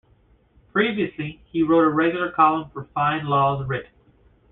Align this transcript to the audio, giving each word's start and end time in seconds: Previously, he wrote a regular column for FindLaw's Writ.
Previously, 0.71 1.43
he 1.51 1.61
wrote 1.61 1.83
a 1.85 1.89
regular 1.91 2.31
column 2.31 2.71
for 2.71 2.85
FindLaw's 2.85 3.67
Writ. 3.67 3.89